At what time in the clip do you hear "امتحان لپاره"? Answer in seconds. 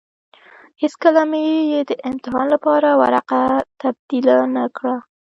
2.09-2.89